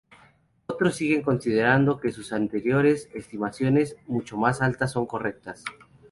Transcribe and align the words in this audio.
Otros 0.65 0.95
siguen 0.95 1.21
considerando 1.21 1.99
que 1.99 2.11
sus 2.11 2.33
anteriores 2.33 3.07
estimaciones, 3.13 3.97
mucho 4.07 4.35
más 4.35 4.59
altas, 4.63 4.93
son 4.93 5.05
correctas. 5.05 5.63